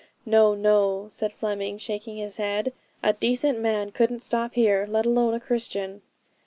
'No, 0.25 0.55
no,' 0.55 1.05
said 1.11 1.31
Fleming, 1.31 1.77
shaking 1.77 2.17
his 2.17 2.37
head: 2.37 2.73
'a 3.03 3.13
decent 3.13 3.59
man 3.59 3.91
couldn't 3.91 4.23
stop 4.23 4.55
here, 4.55 4.87
let 4.89 5.05
alone 5.05 5.35
a 5.35 5.39
Christian.' 5.39 6.01